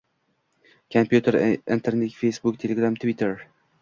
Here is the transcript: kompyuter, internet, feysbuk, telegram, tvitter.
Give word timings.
kompyuter, 0.95 1.37
internet, 1.77 2.17
feysbuk, 2.23 2.59
telegram, 2.65 2.97
tvitter. 3.05 3.37